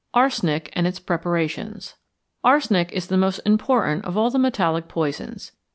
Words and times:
ARSENIC 0.15 0.71
AND 0.73 0.87
ITS 0.87 0.97
PREPARATIONS 0.99 1.93
=Arsenic= 2.43 2.91
is 2.91 3.05
the 3.05 3.17
most 3.17 3.37
important 3.45 4.03
of 4.03 4.17
all 4.17 4.31
the 4.31 4.39
metallic 4.39 4.87
poisons. 4.87 5.51